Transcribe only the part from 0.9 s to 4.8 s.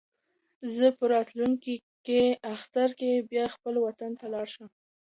به په راتلونکي اختر کې بیا خپل وطن ته لاړ شم.